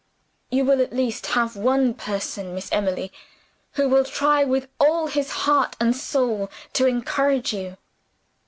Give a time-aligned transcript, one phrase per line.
[0.49, 3.11] "You will at least have one person, Miss Emily,
[3.73, 7.77] who will try with all his heart and soul to encourage you."